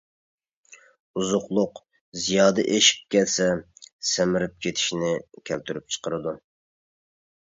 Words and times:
ئوزۇقلۇق 1.19 1.81
زىيادە 2.23 2.65
ئېشىپ 2.77 3.03
كەتسە 3.17 3.49
سەمرىپ 4.13 4.57
كېتىشنى 4.67 5.13
كەلتۈرۈپ 5.51 5.95
چىقىرىدۇ. 5.97 6.35